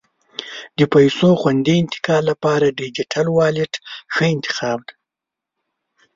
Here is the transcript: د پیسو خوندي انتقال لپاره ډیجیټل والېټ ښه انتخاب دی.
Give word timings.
د 0.77 0.79
پیسو 0.93 1.29
خوندي 1.41 1.75
انتقال 1.83 2.23
لپاره 2.31 2.75
ډیجیټل 2.79 3.27
والېټ 3.37 3.73
ښه 4.13 4.25
انتخاب 4.35 4.79
دی. 4.87 4.95